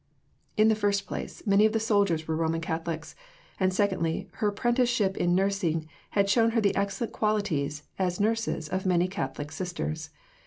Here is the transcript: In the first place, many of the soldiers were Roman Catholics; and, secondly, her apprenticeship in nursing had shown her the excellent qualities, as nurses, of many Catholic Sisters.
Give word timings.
In 0.57 0.67
the 0.67 0.73
first 0.75 1.05
place, 1.05 1.45
many 1.45 1.63
of 1.67 1.73
the 1.73 1.79
soldiers 1.79 2.27
were 2.27 2.35
Roman 2.35 2.59
Catholics; 2.59 3.15
and, 3.59 3.71
secondly, 3.71 4.27
her 4.37 4.47
apprenticeship 4.47 5.15
in 5.15 5.35
nursing 5.35 5.87
had 6.17 6.27
shown 6.27 6.53
her 6.57 6.59
the 6.59 6.75
excellent 6.75 7.13
qualities, 7.13 7.83
as 7.99 8.19
nurses, 8.19 8.67
of 8.67 8.83
many 8.83 9.07
Catholic 9.07 9.51
Sisters. 9.51 10.09